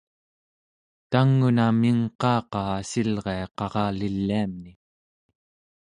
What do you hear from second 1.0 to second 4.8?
tang una mingqaaqa assirilria qaraliliamni!